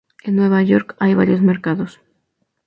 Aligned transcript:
En 0.23 0.35
Nueva 0.35 0.63
York, 0.63 0.95
hay 0.99 1.13
varios 1.13 1.41
mercados. 1.43 2.01